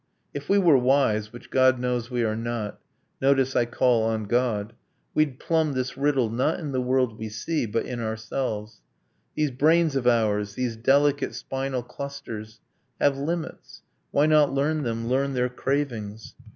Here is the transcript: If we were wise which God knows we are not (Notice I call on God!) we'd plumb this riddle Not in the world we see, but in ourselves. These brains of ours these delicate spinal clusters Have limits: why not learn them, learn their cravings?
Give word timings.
If 0.33 0.49
we 0.49 0.57
were 0.57 0.79
wise 0.79 1.31
which 1.31 1.51
God 1.51 1.77
knows 1.79 2.09
we 2.09 2.23
are 2.23 2.35
not 2.35 2.79
(Notice 3.21 3.55
I 3.55 3.65
call 3.65 4.01
on 4.01 4.23
God!) 4.23 4.73
we'd 5.13 5.39
plumb 5.39 5.73
this 5.73 5.95
riddle 5.95 6.31
Not 6.31 6.59
in 6.59 6.71
the 6.71 6.81
world 6.81 7.19
we 7.19 7.29
see, 7.29 7.67
but 7.67 7.85
in 7.85 7.99
ourselves. 7.99 8.81
These 9.35 9.51
brains 9.51 9.95
of 9.95 10.07
ours 10.07 10.55
these 10.55 10.75
delicate 10.75 11.35
spinal 11.35 11.83
clusters 11.83 12.59
Have 12.99 13.15
limits: 13.15 13.83
why 14.09 14.25
not 14.25 14.51
learn 14.51 14.81
them, 14.81 15.05
learn 15.07 15.33
their 15.33 15.49
cravings? 15.49 16.33